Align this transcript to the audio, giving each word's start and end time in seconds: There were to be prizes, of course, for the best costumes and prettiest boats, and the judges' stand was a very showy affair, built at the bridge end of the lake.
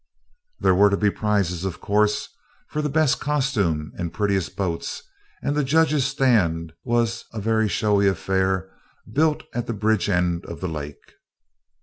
There 0.59 0.73
were 0.73 0.89
to 0.89 0.97
be 0.97 1.11
prizes, 1.11 1.63
of 1.63 1.79
course, 1.79 2.27
for 2.69 2.81
the 2.81 2.89
best 2.89 3.19
costumes 3.19 3.93
and 3.99 4.11
prettiest 4.11 4.55
boats, 4.55 5.03
and 5.43 5.55
the 5.55 5.63
judges' 5.63 6.05
stand 6.07 6.73
was 6.83 7.25
a 7.31 7.39
very 7.39 7.69
showy 7.69 8.07
affair, 8.07 8.67
built 9.13 9.43
at 9.53 9.67
the 9.67 9.73
bridge 9.73 10.09
end 10.09 10.43
of 10.47 10.59
the 10.59 10.67
lake. 10.67 11.13